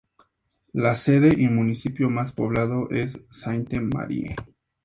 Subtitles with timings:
[0.73, 4.35] La sede y municipio más poblado es Sainte-Marie.